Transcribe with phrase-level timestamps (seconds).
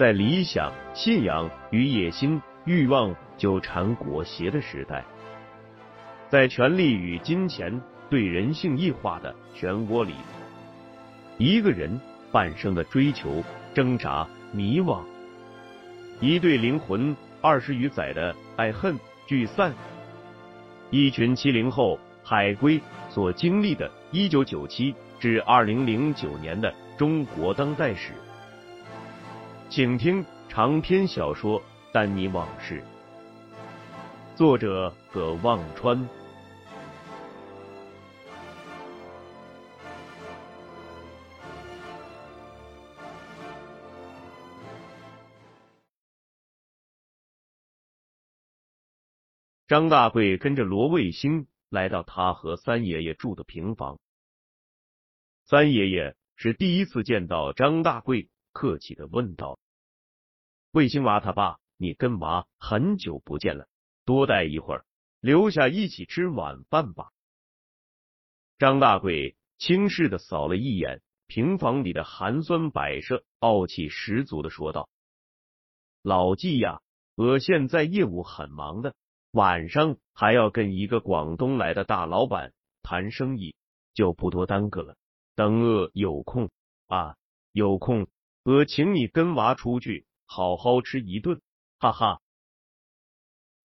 [0.00, 5.04] 在理想、信仰与野心、欲望纠缠裹挟的时代，
[6.30, 10.14] 在权力与金钱对人性异化的漩涡里。
[11.36, 12.00] 一个人
[12.32, 13.44] 半生的追求、
[13.74, 15.02] 挣扎、迷惘，
[16.18, 19.70] 一对灵魂二十余载的爱恨聚散，
[20.88, 28.14] 一群七零后海归所经历的一九九七至二零零九年的中国当代史，
[29.70, 31.60] 请听长篇小说
[31.92, 32.82] 《丹尼往事》，
[34.36, 36.08] 作者葛望川。
[49.68, 54.00] 张大贵跟着罗卫星来到他和三爷爷住的平房。
[55.44, 59.56] 三爷爷是第一次见到张大贵，客气的问道
[60.72, 63.66] ：“卫星娃他爸，你跟娃很久不见了，
[64.04, 64.84] 多待一会儿，
[65.20, 67.10] 留下一起吃晚饭吧。”
[68.58, 74.88] 张大贵轻视的扫了一眼平房里的寒酸摆设，傲气十足的说道
[76.02, 76.80] ：“老季呀，
[77.14, 78.94] 我现在业务很忙的。”
[79.32, 83.54] 晚上还要跟一个广东来的大老板谈生意，
[83.94, 84.96] 就不多耽搁了。
[85.36, 86.50] 等我有空
[86.88, 87.16] 啊，
[87.52, 88.08] 有空
[88.42, 91.40] 我请你跟娃出去好好吃一顿，
[91.80, 92.20] 哈哈。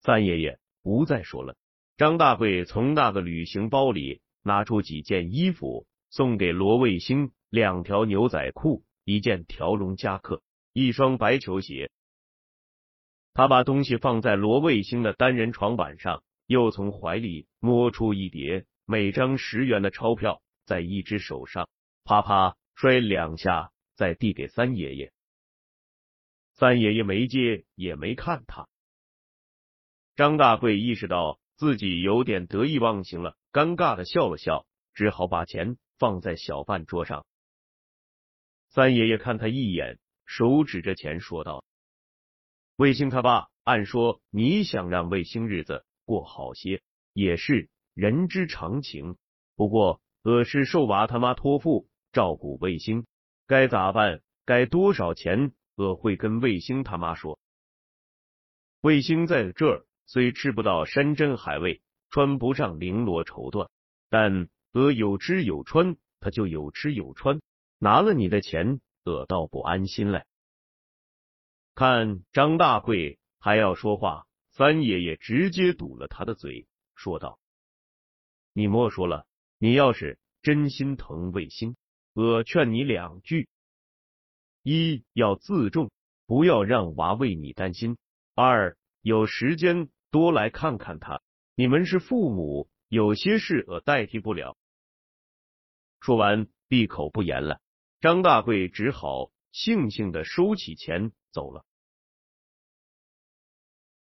[0.01, 1.55] 三爷爷不再说了。
[1.95, 10.41] 张大贵从那个旅行包里拿出几件衣服，送给罗卫星：两条牛仔裤，一件条绒夹克，
[10.73, 11.91] 一双白球鞋。
[13.35, 21.69] 他把东西放在罗卫星的单人床板上，又从怀里摸出一叠每张十元的钞票，在一只手上
[22.03, 25.13] 啪啪摔两下，再递给三爷爷。
[26.57, 28.69] 三爷爷没接，也没看他。
[30.15, 37.25] 张大贵意识到自己有点得意忘形了，尴尬的笑了笑，只好把钱放在小饭桌上。
[38.69, 41.65] 三爷爷看他一眼，手指着钱说道。
[42.77, 49.17] 卫星他爸，按说你想让卫星日子过好些，也是人之常情。
[49.57, 53.05] 不过我是受娃他妈托付照顾卫星，
[53.45, 54.21] 该咋办？
[54.45, 55.53] 该多少钱？
[55.75, 57.39] 我会跟卫星他妈说。
[58.81, 63.69] 卫星在这儿虽吃不到山珍海味，穿不上绫罗绸缎，
[64.09, 67.41] 但我有吃有穿，他就有吃有穿。
[67.77, 70.25] 拿了你的钱，我倒不安心嘞。
[71.73, 77.37] 看张大贵还要说话，三爷爷直接堵了他的嘴，说道
[78.53, 81.75] ：“你莫说了，你要是真心疼卫星，
[82.13, 83.49] 我劝你两句：
[84.65, 85.91] 一要自重，
[86.25, 87.97] 不要让娃为你担心；
[88.33, 91.21] 二有时间多来看看他。
[91.55, 94.57] 你们是父母，有些事我代替不了。”
[96.01, 97.61] 说完，闭口不言了。
[98.01, 101.11] 张大贵只好悻悻的收起钱。
[101.31, 101.63] 走了。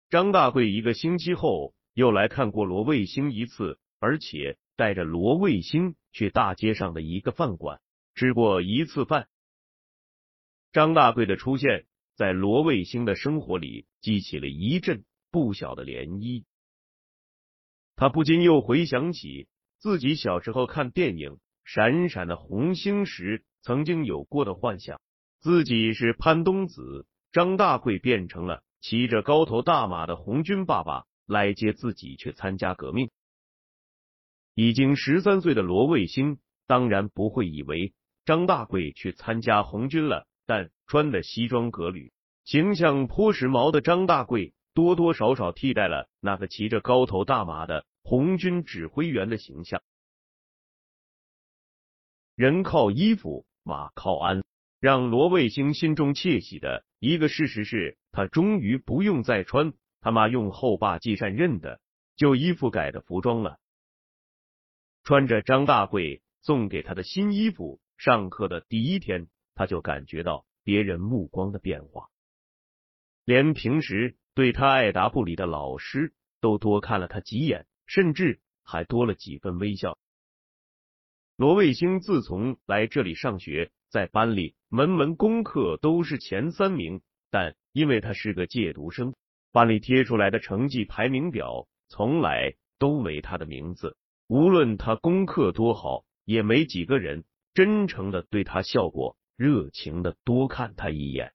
[0.10, 7.80] 张大贵一个星期后又来看过罗卫星一次，而且带着罗卫星去大街上的一个饭馆
[8.16, 9.30] 吃过一次饭。
[10.72, 11.86] 张大贵的出现
[12.16, 16.44] 在罗卫星的生活里激起了一阵不小的涟漪。
[17.96, 19.48] 他不禁又回想起
[19.78, 21.32] 自己小时候看电影
[21.66, 25.00] 《闪闪的红星》时曾经有过的幻想。
[25.40, 33.10] 自己是潘冬子，张大贵变成了骑着高头大马的红军爸爸来接自己去参加革命。
[34.54, 37.94] 已经十三岁的罗卫星当然不会以为
[38.26, 42.12] 张大贵去参加红军了，但穿的西装革履、
[42.44, 49.84] 形象颇时髦的张大贵多多少少替代了那个骑着高头大马的红军指挥员的形象。
[52.34, 54.44] 人靠衣服，马靠鞍。
[54.80, 61.80] 让罗卫星心中窃喜的一个事实是，他终于不用再穿他妈用后爸系善任的
[62.16, 63.60] 旧衣服改的服装了。
[65.04, 69.28] 穿着张大贵送给他的新衣服，上课的第一天，
[69.60, 72.08] 他就感觉到别人目光的变化，
[73.26, 79.98] 连平时对他爱答不理的老师都多看了他几眼，甚至还多了几分微笑。
[81.36, 89.14] 罗卫星自从来这里上学，在班里门门功课都是前三名，但因为他是个借读生，
[89.52, 93.98] 班里贴出来的成绩排名表从来都没他的名字。
[94.28, 101.34] 无论他功课多好，也没几个人真诚的对他笑过，热情的多看他一眼。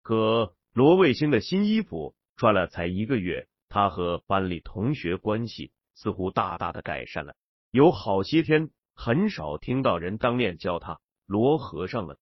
[0.00, 7.34] 可罗卫星的新衣服穿了才一个月，他和班里同学关系似乎大大的改善了。
[7.72, 12.16] 有好些天，很少听到人当面叫他罗和尚了。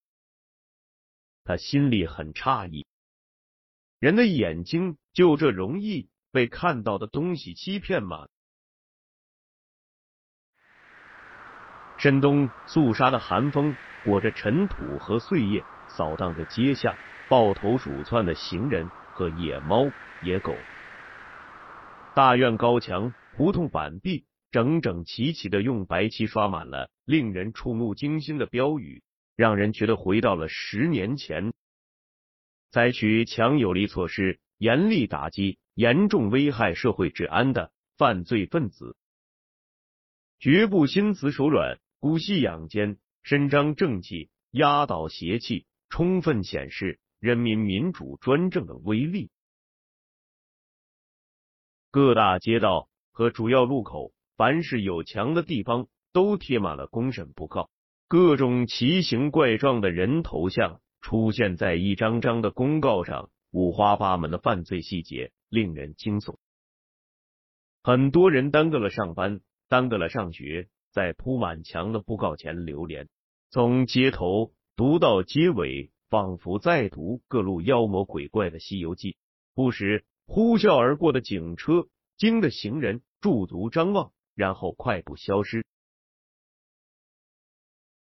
[1.45, 2.87] 他心里很诧异，
[3.99, 8.27] 人的眼睛就这容易被看到的东西欺骗吗？
[12.01, 13.77] 深冬肃杀的寒风
[14.07, 16.97] 裹着尘土和碎叶，扫荡着街巷
[17.29, 19.87] 抱头鼠窜的行人和野猫、
[20.23, 20.55] 野狗。
[22.15, 24.25] 大院高墙、胡同板壁。
[24.51, 29.05] 整整齐齐的用白漆刷满了令人触目惊心的标语，
[29.37, 31.53] 让人觉得回到了十年前。
[32.73, 38.97] 采取强有力措施，严厉打击严重危害社会治安的犯罪分子，
[40.41, 49.31] 绝不心慈手软、姑息养奸，伸张正气，压倒邪气，充分显示人民民主专政的威力。
[51.93, 54.13] 各大街道和主要路口。
[54.37, 57.69] 凡是有墙的地方，都贴满了公审布告，
[58.09, 66.39] 各种奇形怪状的人头像出现在一张张的公告上，五花八门的犯罪细节令人惊悚。
[67.83, 73.09] 很多人耽搁了上班，耽搁了上学，在铺满墙的布告前流连，
[73.51, 79.13] 从街头读到街尾，仿佛在读各路妖魔鬼怪的《西游记》。
[79.55, 84.13] 不时呼啸而过的警车惊得行人驻足张望。
[84.37, 85.67] 然后快步消失。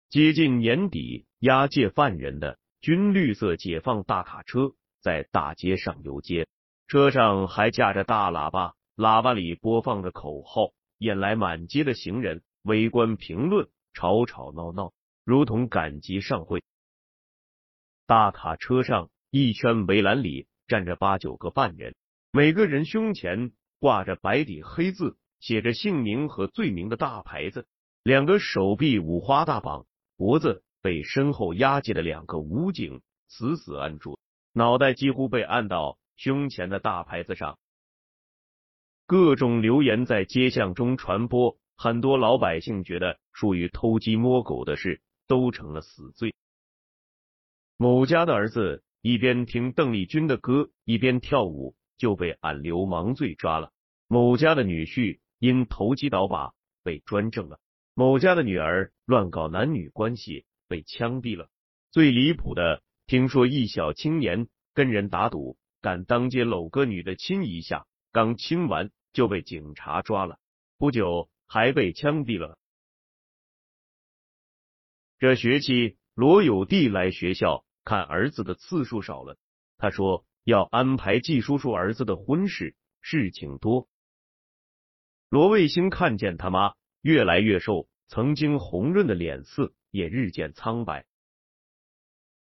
[0.09, 6.47] 接近年底，押解犯人的军绿色解放大卡车在大街上游街，
[6.87, 14.93] 车上还架着大喇叭，喇叭里播放着口号，引来满街的行人围观评论，吵吵闹闹，
[15.23, 16.63] 如同赶集上会。
[18.07, 21.95] 大卡车上一圈围栏里站着八九个犯人，
[22.31, 25.17] 每个人胸前挂着白底黑字。
[25.39, 27.67] 写着姓名和罪名的大牌子，
[28.01, 34.17] 两个手臂五花大绑，脖子被身后押解的两个武警死死按住，
[34.53, 37.59] 脑袋几乎被按到胸前的大牌子上。
[39.05, 46.33] 各种流言在街巷中传播，很多老百姓觉得属于偷鸡摸狗的事都成了死罪。
[47.75, 53.73] 某家的儿子一边听邓丽君的歌一边跳舞，就被按流氓罪抓了。
[54.07, 55.19] 某家的女婿。
[55.39, 56.53] 因投机倒把
[56.83, 57.59] 被专政了，
[57.95, 61.49] 某家的女儿乱搞男女关系被枪毙了。
[61.91, 70.39] 最离谱的，听说一小青年跟人打赌，敢当街搂个女的亲一下，刚亲完就被警察抓了，
[70.77, 72.57] 不久还被枪毙了。
[75.19, 79.37] 这学期罗有弟来学校看儿子的次数少了，
[79.77, 83.87] 他说要安排季叔叔儿子的婚事，事情多。
[85.29, 91.05] 罗卫星看见他妈越来越瘦，曾经红润的脸色也日渐苍白。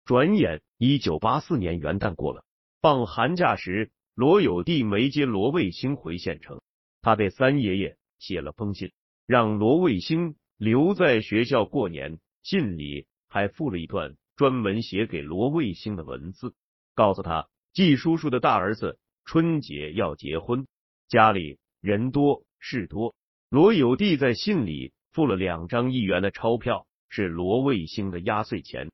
[0.03, 2.43] 转眼，一九八四年元旦过了，
[2.81, 6.63] 放寒假时，罗有弟没接罗卫星回县城，
[7.03, 8.91] 他被三爷爷写了封信，
[9.25, 12.19] 让罗卫星留在学校过年。
[12.43, 16.53] 信里还附了一段专门写给罗卫星的文字，
[16.93, 20.67] 告诉他季叔叔的大儿子春节要结婚，
[21.07, 22.45] 家里人多。
[22.67, 23.13] 事多，
[23.49, 28.91] 罗有弟在信里付了两张一元的钞票，是罗卫星的压岁钱。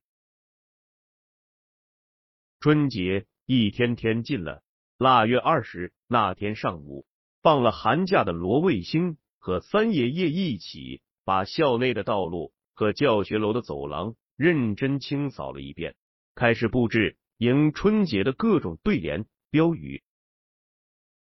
[2.60, 4.62] 春节一天天近了，
[4.98, 7.06] 腊月二十那天上午，
[7.42, 15.96] 放了寒假的罗卫星和三爷爷一起把校内的道路和教学楼的走廊认真清扫了一遍，
[16.36, 20.04] 开始布置迎春节的各种对联标语。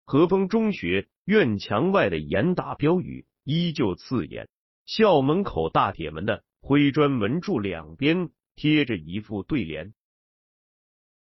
[0.05, 1.09] 和风中学。
[1.25, 4.49] 院墙外的严打标语依旧刺眼，
[4.85, 9.95] 校门口大铁门的灰砖门柱两边贴着一副对联，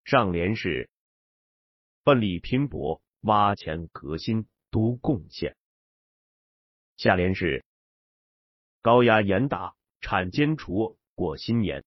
[0.05, 0.91] 上联是
[2.03, 5.57] “奋力拼搏，挖潜革新，多贡献”，
[6.97, 7.65] 下联是
[8.83, 11.85] “高压严打，铲奸除过新年。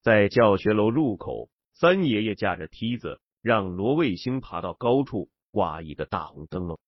[0.00, 6.78] 在教学楼入口，三爷爷架着梯子，让罗卫星爬到高处挂一个大红灯笼。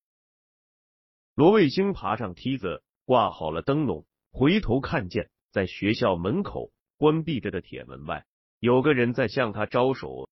[1.35, 8.25] 罗卫星爬上梯子，挂好了灯笼，回头看见在学校门口关闭着的铁门外，
[8.59, 10.29] 有个人在向他招手。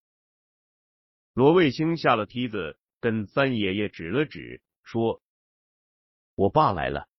[1.33, 5.21] 罗卫星下了梯子，跟三爷爷指了指，说
[6.35, 7.09] ：“我爸来了。”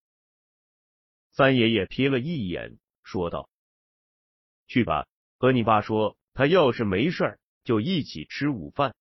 [1.33, 3.51] 三爷爷瞥了一眼，说道
[4.69, 5.09] ：“去吧，
[5.39, 8.95] 和你爸说，他要是没事儿，就一起吃午饭。”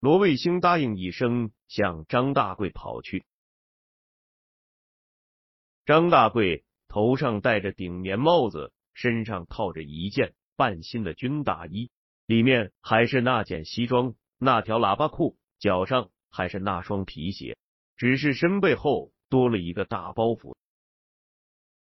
[0.00, 3.24] 罗卫星答应一声，向张大贵跑去。
[5.84, 11.90] 张大贵头上戴着顶棉帽子，身上套着一件半新的军大衣，
[12.26, 17.56] 里面还是那件西装、那条喇叭裤，脚上还是那双皮鞋，
[17.96, 20.54] 只是身背后多了一个大包袱。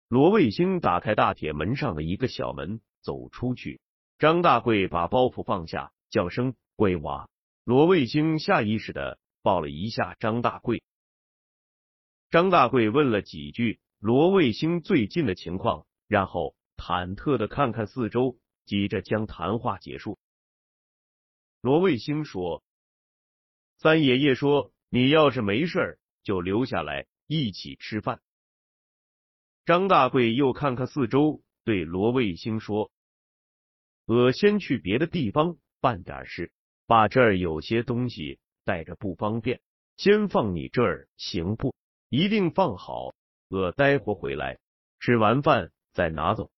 [0.08, 3.82] 罗卫星打开大铁门上的一个小门，走出去。
[4.20, 7.30] 张大贵把包袱放下，叫声“贵娃”。
[7.66, 10.84] 罗卫星下意识的抱了一下张大贵。
[12.30, 13.80] 张大贵问了几句。
[14.00, 20.20] 罗卫星最近的情况，然后忐忑的看看四周，急着将谈话结束。
[21.64, 22.62] 罗卫星说
[23.80, 28.22] ：“三爷爷说，你要是没事儿，就留下来一起吃饭。”
[29.64, 32.92] 张大贵又看看四周，对罗卫星说
[34.04, 36.52] ：“我先去别的地方办点事，
[36.86, 39.62] 把这儿有些东西带着不方便，
[39.96, 41.74] 先放你这儿行不？
[42.10, 43.16] 一定放好。”
[43.48, 44.60] 我待会回来，
[45.00, 46.52] 吃完饭再拿走。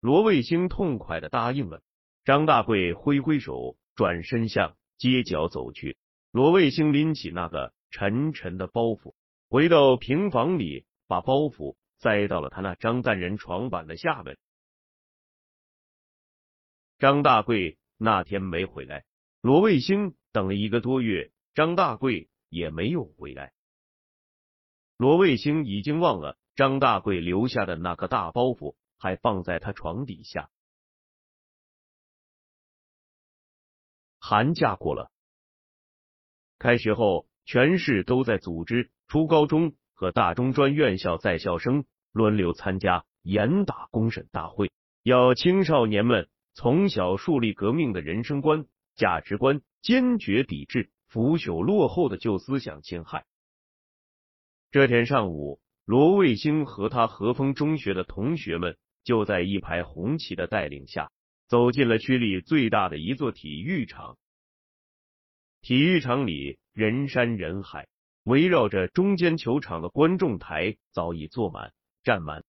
[0.00, 1.80] 罗卫星痛快的答应了。
[2.24, 5.96] 张大贵挥挥手，转身向街角走去。
[6.30, 9.14] 罗卫星拎起那个沉沉的包袱，
[9.48, 14.38] 回到平房里，把包袱塞到了他那张单人床板的下面。
[16.98, 19.04] 张大贵那天没回来，
[19.40, 23.52] 罗卫星等了一个多月，张大贵也没有回来。
[24.98, 30.50] 罗卫星已经忘了张大贵留下的那个大包袱还放在他床底下。
[34.30, 35.10] 寒假过了，
[36.60, 44.70] 开学后，全市都在组织初高中和大中专院校在校生轮流参加严打公审大会，
[45.02, 53.24] 要青少年们从小树立革命的人生观、价值观，坚决抵制腐朽落后的旧思想侵害。
[54.70, 61.10] 这天上午，罗卫星和他和风中学的同学们就在一排红旗的带领下，
[61.48, 64.16] 走进了区里最大的一座体育场。
[65.62, 67.88] 体育场里人山人海，
[68.24, 72.44] 围绕着中间球场的观众台早已坐满、站满。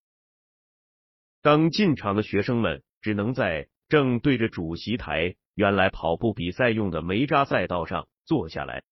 [1.41, 8.84] 刚进场的学生们只能在正对着主席台、原来跑步比赛用的煤渣赛道上坐下来。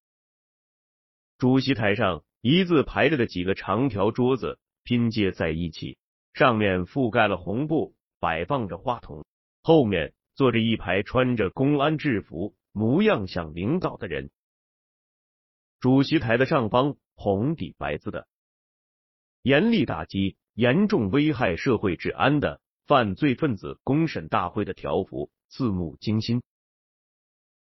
[1.38, 2.24] 主席台上。
[2.42, 5.98] 一字排着的几个长条桌子拼接在一起，
[6.34, 9.26] 上面覆盖了红布，摆放着话筒，
[9.62, 14.32] 后面坐着一排穿着公安制服、模样像领导的人。
[15.80, 18.28] 主席台的上方红底白字的
[19.44, 26.42] “严厉打击严重危害社会治安的犯罪分子公审大会”的条幅字目惊心。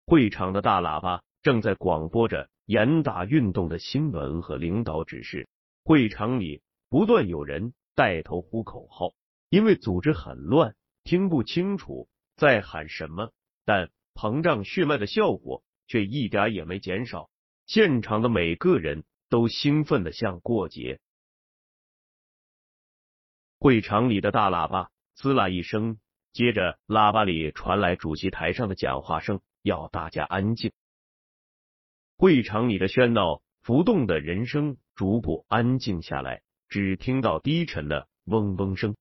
[0.06, 2.49] 会场的大喇叭正在广播着。
[2.66, 5.49] 严打运动的新闻和领导指示，
[5.82, 9.12] 会场里不断有人带头呼口号，
[9.49, 13.32] 因为组织很乱，听不清楚在喊什么，
[13.64, 17.30] 但膨胀血脉的效果却一点也没减少。
[17.64, 21.00] 现场的每个人都兴奋的像过节。
[23.58, 25.98] 会场里的大喇叭滋啦一声，
[26.34, 30.70] 接着喇叭里传来主席台上的讲话声，要大家安静。
[32.18, 38.96] 会场里的喧闹、浮动的人声逐步安静下来，只听到低沉的嗡嗡声。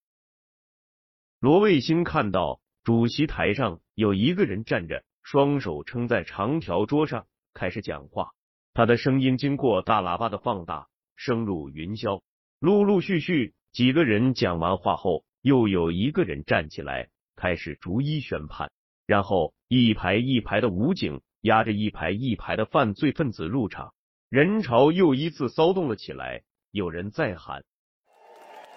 [1.40, 8.32] 罗卫星看到主席台上有一个人站着，双手撑在长条桌上，开始讲话。
[8.74, 12.24] 他的声音经过大喇叭的放大，声入云霄。
[12.60, 18.72] 陆陆续续几个人讲完话后，又有一个人站起来，开始逐一宣判。
[19.06, 21.22] 然后一排一排的武警。
[21.42, 23.94] 压着一排一排的犯罪分子入场，
[24.30, 26.42] 人潮又一次骚动了起来。
[26.72, 27.64] 有人在喊：“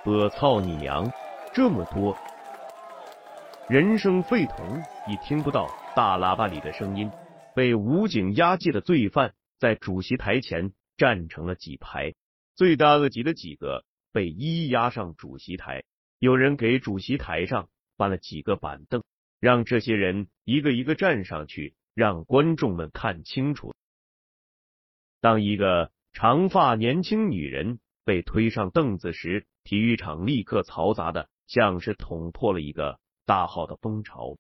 [0.05, 1.11] 我操你娘！”
[1.53, 2.17] 这么多，
[3.69, 7.11] 人声沸腾，已听不到大喇叭里的声音。
[7.55, 12.13] 被武警押解的罪犯在主席台前站成了几排，
[12.57, 15.85] 罪大恶极的几个被一一押上主席台，
[16.19, 19.05] 有人给主席台上搬了几个板凳，
[19.39, 23.73] 让这些人一个一个站上去，让观众们看清楚。
[25.21, 34.37] 当一个长发年轻女人被推上凳子时，体育场立刻嘈杂的像是捅破了一个大号的风潮。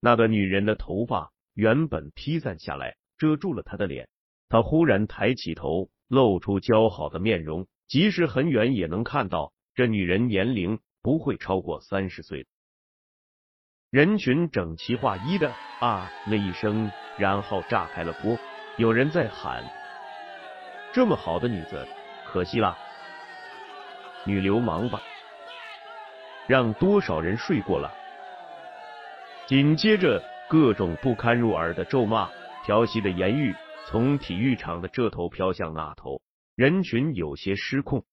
[0.00, 4.08] 那个女人的头发原本披散下来，遮住了她的脸。
[4.48, 12.46] 她忽然抬起头，露出姣好的面容，即使很远也能看到这女人年龄不会超过三十岁。
[13.90, 18.38] 人群整齐划一的啊了一声，然后炸开了锅。
[18.78, 19.64] 有人在喊
[20.94, 21.86] ：“这么好的女子，
[22.24, 22.78] 可惜了，
[24.24, 25.02] 女流氓吧，
[26.50, 27.94] 让多少人睡过了。”
[29.46, 32.28] 紧接着，各种不堪入耳的咒骂、
[32.64, 33.54] 调戏的言语
[33.86, 36.20] 从体育场的这头飘向那头，
[36.56, 38.04] 人群有些失控。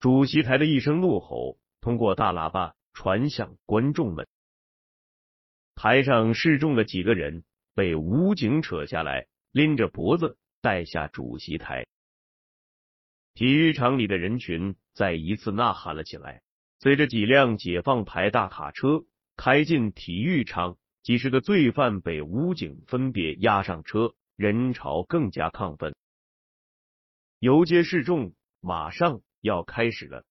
[0.00, 4.26] 主席台的一声怒吼通过大喇叭传向观众们，
[5.76, 7.44] 台上示众的几个人。
[7.74, 11.86] 被武警扯下来，拎着脖子带下主席台。
[13.34, 16.42] 体育场里的人群再一次呐喊了起来。
[16.80, 19.04] 随着几辆解放牌大卡车
[19.36, 25.94] 开进体育场，几十个罪犯被武警分别押上车，人潮更加亢奋。
[27.40, 30.24] 游街示众马上要开始了。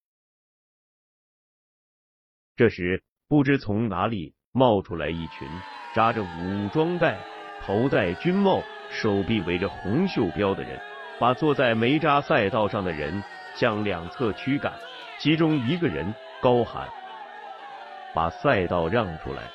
[2.56, 5.48] 这时，不知从哪里冒出来一群
[5.94, 7.18] 扎着武装带。
[7.60, 10.80] 头戴军帽、手臂围着红袖标的人，
[11.18, 13.22] 把坐在煤渣赛道上的人
[13.56, 14.72] 向两侧驱赶。
[15.18, 16.88] 其中一个人高喊
[18.14, 19.50] ：“把赛道让出来！”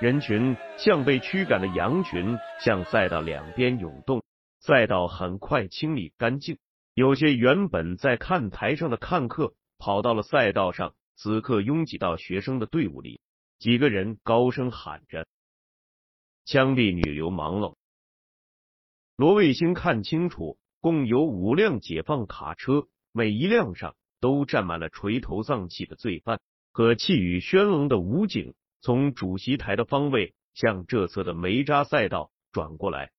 [0.00, 4.22] 人群像被驱赶的羊群，向赛道两边涌动。
[4.60, 6.58] 赛道很快清理干净，
[6.94, 13.20] 有些原本在看台上的看客跑到了赛道上，此刻拥挤到学生的队伍里。
[13.58, 15.26] 几个人高声喊着。
[16.46, 17.76] 枪毙女流氓了！
[19.16, 26.40] 罗卫星看清楚，共有五辆解放卡车，每一辆上都站满了垂头丧气的罪犯
[26.72, 28.54] 和气宇轩昂的武警。
[28.80, 33.12] 从主席台的方位向这侧的煤渣赛道转过来。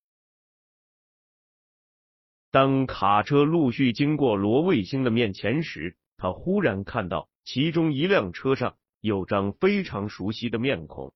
[2.50, 11.14] 当卡车陆续经过罗卫星的面前时，他忽然看到其中一辆车上有张非常熟悉的面孔。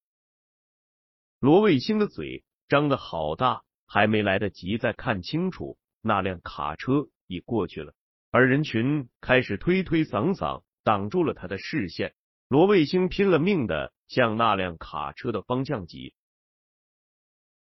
[1.41, 7.93] 罗卫星的嘴张得好大，还没来得及再看清楚，那辆卡车已过去了，
[8.31, 12.15] 而人群开始推推搡搡，挡住了他的视线。
[12.49, 16.15] 罗卫星拼了命的向那辆卡车的方向挤，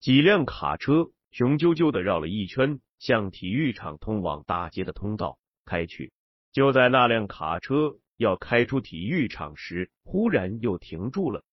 [0.00, 6.12] 几辆卡车雄赳赳的绕了一圈，向体育场通往大街的通道开去。
[6.52, 11.44] 就在那辆卡车要开出体育场时，忽然又停住了。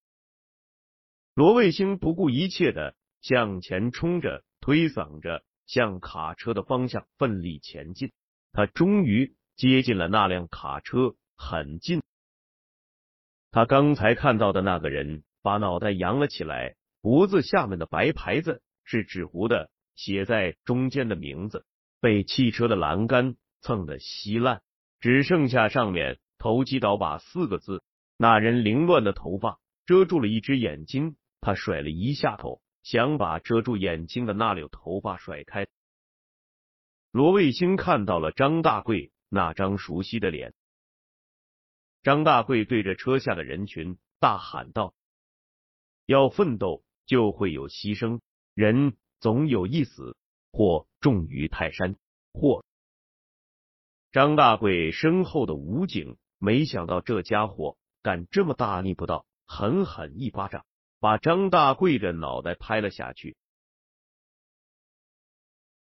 [1.35, 8.11] 罗卫星不顾一切的向前冲着，推搡着，向卡车的方向奋力前进。
[8.57, 12.01] 他终于接近了那辆卡车，很近。
[13.51, 21.67] 他刚才看到的那个人把脑袋扬了起来，脖子下面的白牌子是纸糊的，写在中间的名字
[22.01, 24.63] 被汽车的栏杆蹭得稀烂，
[24.99, 27.83] 只剩下上面“投机倒把”四个字。
[28.17, 31.15] 那人凌乱的头发遮住了一只眼睛。
[31.41, 35.67] 他甩了一下头，想把遮住眼睛的那绺头发甩开。
[37.11, 40.53] 罗卫星看到了张大贵那张熟悉的脸。
[42.03, 44.93] 张大贵对着车下的人群大喊道
[46.05, 48.19] ：“要奋斗，就会有牺牲，
[48.53, 50.15] 人总有一死，
[50.51, 51.95] 或重于泰山，
[52.33, 52.63] 或……”
[54.11, 60.65] 张大贵身后的武警没想到这家伙敢这么大逆不道，狠狠一巴掌。
[60.99, 63.37] 把张大贵的脑袋拍了下去。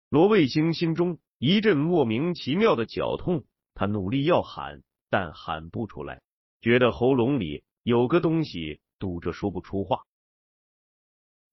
[0.08, 6.22] 罗卫星心中一阵莫名其妙的绞痛，他努力要喊，但喊不出来，
[6.60, 10.02] 觉得喉咙里有个东西堵着，说不出话。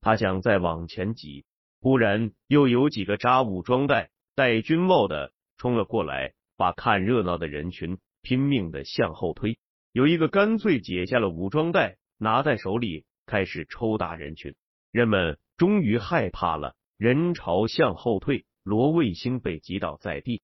[0.02, 1.46] 他想再往前挤，
[1.80, 9.58] 忽然又有几个扎武装带、戴军帽的冲了过来，把看热闹的人群拼命的向后推。
[9.92, 13.06] 有一个干脆解下了武装带，拿在手里。
[13.26, 14.54] 开始抽打人群，
[14.92, 20.42] 人们终于害怕了，人潮向后退，罗卫星被击倒在地。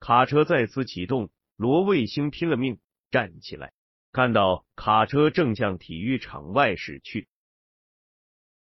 [0.00, 2.80] 卡车再次启动，罗卫星拼了命
[3.12, 3.72] 站起来，
[4.10, 7.28] 看到卡车正向体育场外驶去，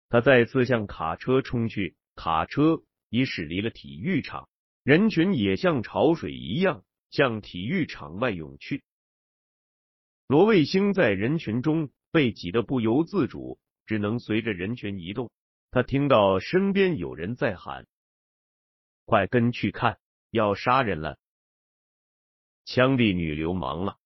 [0.09, 4.49] 他再次向卡车冲去，卡车已驶离了体育场。
[4.83, 8.83] 人群也像潮水一样向体育场外涌去。
[10.27, 15.31] 罗卫星在人群中被挤得不由自主，只能随着人群移动。
[15.71, 17.87] 他听到身边有人在喊
[19.05, 19.99] ：“快跟去看，
[20.31, 21.19] 要杀人了！
[22.65, 23.99] 枪毙女流氓了！”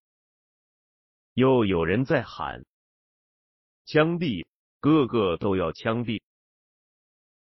[1.34, 2.64] 又有人在喊
[3.86, 4.44] ：“枪毙，
[4.80, 6.20] 个个都要枪毙！”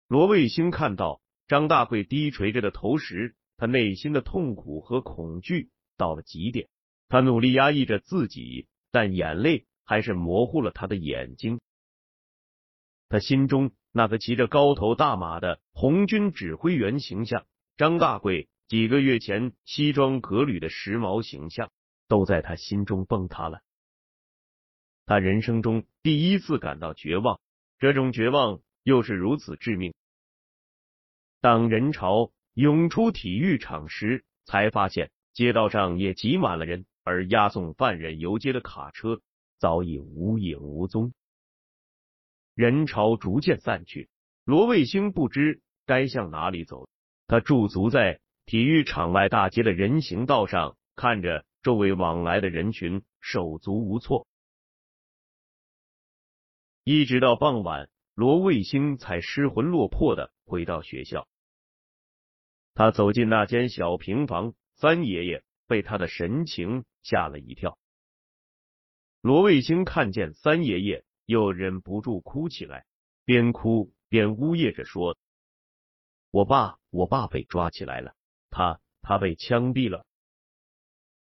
[0.08, 6.70] 罗卫星看到张大贵低垂着的头时，他内心的痛苦和恐惧到了极点。
[7.08, 11.60] 他努力压抑着自己，但眼泪还是模糊了他的眼睛。
[13.10, 17.46] 他心中那个骑着高头大马的红军指挥员形象，
[17.78, 21.72] 张大贵几个月前西装革履的时髦形象，
[22.10, 23.62] 都在他心中崩塌了。
[25.06, 27.40] 他人生中第一次感到绝望，
[27.80, 28.60] 这种绝望。
[28.84, 29.96] 又是如此致命。
[31.42, 39.22] 当人潮涌出体育场时，才发现街道上也挤满了人，而押送犯人游街的卡车
[39.58, 41.14] 早已无影无踪。
[42.56, 44.10] 人潮逐渐散去，
[44.44, 46.90] 罗卫星不知该向哪里走。
[47.28, 54.26] 他驻足在体育场外大街的人行道上，看着周围往来的人群，手足无措。
[56.84, 57.90] 一直到傍晚。
[58.16, 61.28] 罗卫星才失魂落魄的回到学校。
[62.74, 67.78] 他走进那间小平房，三爷爷被他的神情吓了一跳。
[69.20, 72.86] 罗卫星看见三爷爷，又忍不住哭起来，
[73.26, 75.18] 边哭边呜咽着说
[76.32, 78.16] ：“我爸，我爸被抓起来了，
[78.50, 80.06] 他他被枪毙了。”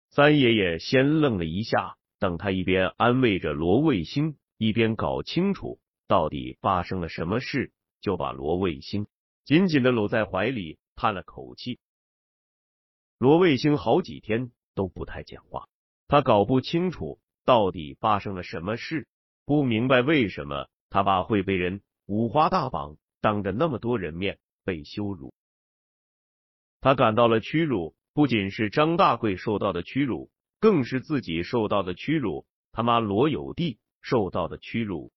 [0.10, 5.80] 三爷爷先愣了一下，等他一边安慰着罗卫星，一边搞清楚。
[6.08, 7.74] 到底发生了什么事？
[8.00, 9.08] 就把罗卫星
[9.44, 11.80] 紧紧的搂在怀里，叹了口气。
[13.18, 15.68] 罗卫星好几天都不太讲话，
[16.08, 19.08] 他搞不清楚到底发生了什么事，
[19.46, 25.34] 不明白为什么他爸会被人五花大绑，当着那么多人面被羞辱。
[26.82, 35.12] 他感到了屈辱，不仅是张大贵受到的屈辱，更是自己受到的屈辱，他妈罗有弟受到的屈辱。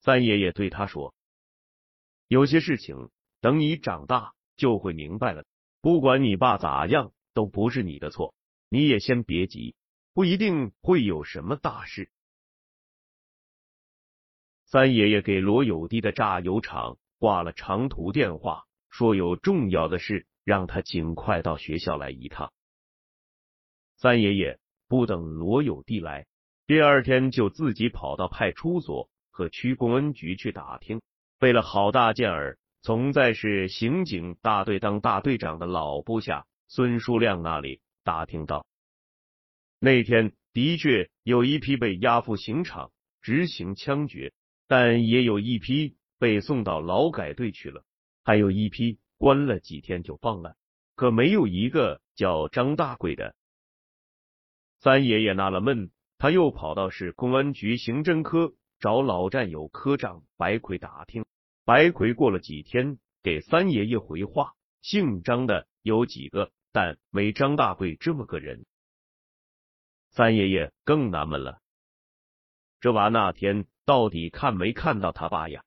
[0.00, 1.14] 三爷爷对他说
[2.26, 5.44] ：“有些事情等你长大就会明白了。
[5.80, 8.34] 不管你爸咋样，都不是你的错。
[8.68, 9.74] 你也先别急，
[10.12, 12.10] 不一定会有什么大事。”
[14.70, 22.52] 三爷爷给罗有弟的榨油厂挂了长途电话，说有重要的事让他尽快到学校来一趟。
[23.96, 26.26] 三爷爷不等罗有弟来，
[26.68, 29.10] 第二天就自己跑到派出所。
[29.32, 31.00] 和区公安局去打听，
[31.38, 38.66] 费了好大劲儿，从在是刑警大队当大队长的老部下孙书亮那里打听到，
[39.78, 44.32] 那天的确有一批被押赴刑场执行枪决，
[44.70, 47.82] 但也有一批被送到劳改队去了，
[48.22, 50.54] 还有一批关了几天就放了，
[50.94, 53.34] 可没有一个叫张大贵的。
[54.78, 58.54] 三爷爷纳了闷，他又跑到市公安局刑侦科。
[58.78, 61.26] 找老战友科长白奎打听，
[61.64, 68.64] 白奎过了几天给三爷爷回话，姓张的有几个，但没张大贵这么个人。
[70.12, 71.60] 三爷爷更纳闷了，
[72.80, 75.64] 这娃那天到底看没看到他爸呀？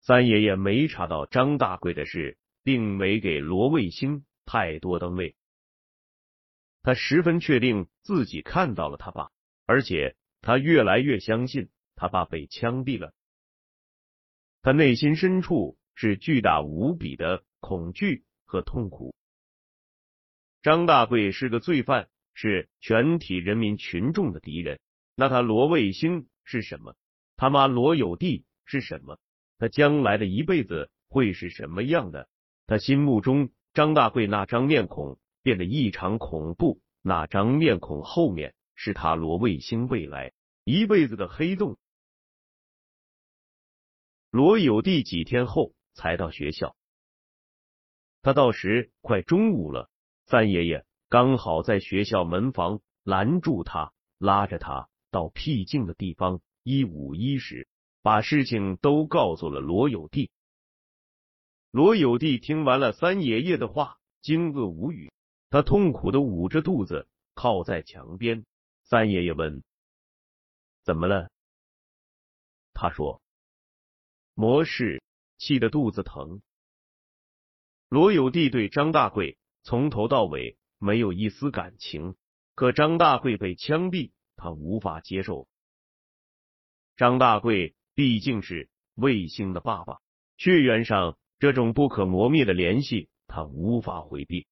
[0.00, 5.36] 三爷爷没查到张大贵的事，并没给罗卫星太多的位，
[6.82, 9.30] 他十分确定自己看到了他爸，
[9.66, 10.16] 而且。
[10.44, 13.14] 他越来越相信他爸被枪毙了，
[14.60, 19.14] 他内心深处是巨大无比的恐惧和痛苦。
[20.60, 24.80] 张大贵是个罪犯，是全体人民群众的敌人。
[25.14, 26.96] 那他罗卫星是什么？
[27.36, 29.18] 他妈罗有弟是什么？
[29.58, 32.28] 他将来的一辈子会是什么样的？
[32.66, 38.54] 他心目中张大贵那张面孔变得异常恐怖，那张面孔后面。
[38.74, 40.32] 是他罗卫星未来
[40.64, 41.76] 一辈子的黑洞。
[44.30, 46.74] 罗有弟几天后才到学校，
[48.22, 49.88] 他到时快中午了，
[50.26, 57.68] 三爷爷刚好在学校门房拦住他，拉着他到僻静的地方一五一十
[58.02, 60.30] 把事情都告诉了罗有弟。
[61.70, 65.12] 罗有弟听完了三爷爷的话，惊愕无语，
[65.50, 68.44] 他痛苦的捂着肚子，靠在墙边。
[68.84, 69.62] 三爷爷问
[70.82, 71.30] ：“怎么了？”
[72.74, 73.22] 他说
[74.34, 75.02] ：“模式
[75.38, 76.42] 气得肚子疼。”
[77.88, 82.16] 罗有弟对张大贵从头到尾没有一丝感情，
[82.54, 84.10] 可张大贵被枪毙，
[84.42, 85.46] 他无法接受。
[86.96, 90.00] 张大贵毕竟是卫星的爸爸，
[90.36, 94.48] 血缘上这种不可磨灭的联系，他无法回避。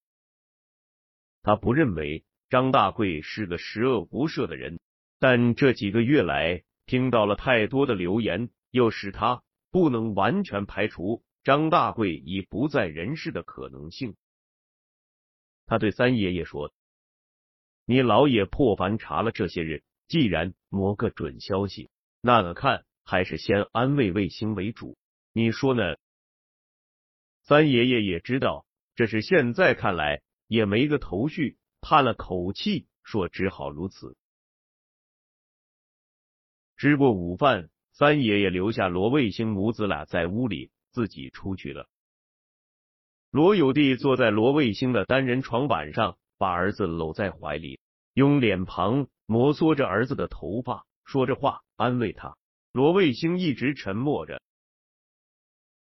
[1.43, 4.79] 他不认为张大贵是个十恶不赦的人，
[5.19, 14.15] 但这几个月来听到了太多的流言，又使他不能完全排除张大贵已不在人世的可能性。
[15.65, 16.73] 他对三爷爷说
[17.91, 21.89] ：“你老也破凡查了这些日，既然摸个准消息。”
[22.23, 24.95] 那个看还是先安慰卫星为主，
[25.33, 25.97] 你说呢？
[27.41, 34.15] 三爷爷也知道这是现在看来也没个头绪，叹了口气说：“只好如此。”
[36.77, 41.89] 吃过午饭，三爷爷留下罗卫星母子俩在屋里，自己出去了。
[43.31, 47.79] 罗有弟坐在罗卫星的单人床板上，把儿子搂在怀里，
[48.15, 51.61] 用脸庞摩挲着儿子的头发，说着话。
[51.75, 52.35] 安慰他，
[52.71, 54.41] 罗卫星一直沉默着。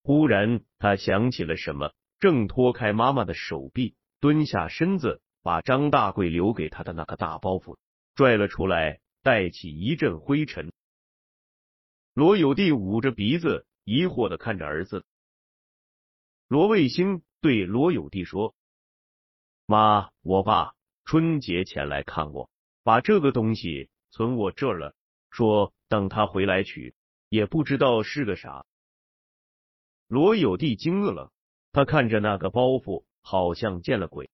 [0.04, 7.78] 忽然，他想起了什么，正脱开妈妈的手臂，蹲下身子，把张大贵留给他的那个大包袱
[8.16, 10.74] 拽了出来，带起一阵灰尘。
[12.14, 15.06] 罗有弟捂着鼻子，疑惑的看着儿子。
[16.50, 18.56] 罗卫星对罗有弟说
[19.70, 20.74] ：“妈，我爸
[21.06, 22.50] 春节前来看我，
[22.84, 24.96] 把这个东西存我这儿了，
[25.30, 26.94] 说。”等他回来取，
[27.30, 28.68] 也不知道是个啥。
[30.08, 31.32] 罗有弟惊愕了，
[31.72, 34.30] 他看着那个包袱，好像见了鬼。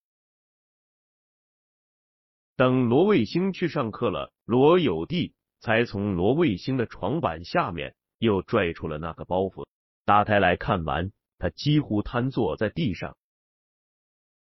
[2.58, 9.66] 等罗卫星去上课了，罗有弟才从罗卫星的床板下面又拽出了那个包袱，
[10.04, 13.16] 打开来看完，他几乎瘫坐在地上。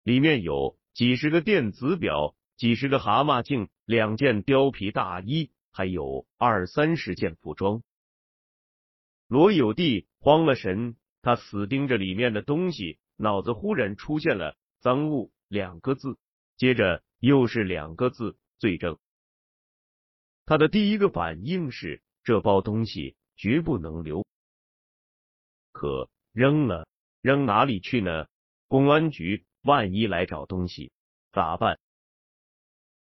[0.09, 5.51] 里面有几十个电子表，几十个蛤蟆镜，两件貂皮大衣。
[5.71, 7.83] 还有二三十件服装，
[9.27, 16.17] 罗有弟慌了神，他死盯着里面的东西，脑子忽然出现了“赃物”两个字，
[16.57, 18.97] 接着又是两个字“罪证”。
[20.47, 24.25] 他的第一个反应是这包东西绝不能留，
[25.71, 26.87] 可扔了，
[27.21, 28.25] 扔哪里去呢？
[28.67, 30.91] 公安局万一来找东西
[31.31, 31.79] 咋办？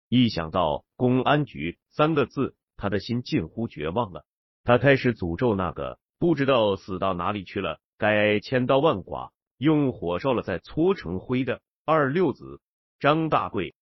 [0.09, 4.25] 一想到公安局三个字，他的心近乎绝望了。
[4.63, 12.61] 他开始诅咒那个不知道死到哪里去了、该千刀万剐、用火烧了再搓成灰的二六子
[13.01, 13.75] 张大贵。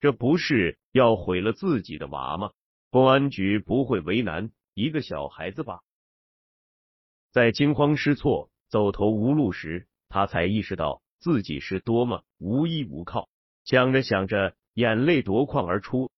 [0.00, 2.52] 这不是要毁了自己的娃吗？
[2.90, 5.80] 公安局不会为难一个小孩子吧？
[7.30, 13.28] 在惊慌失措、走投无路时，他才意识到自己是多么无依无靠。
[13.64, 14.54] 想着想着。
[14.78, 16.12] 眼泪夺眶而出。